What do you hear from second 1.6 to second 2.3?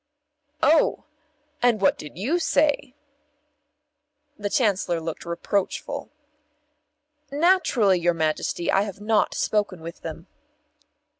And what did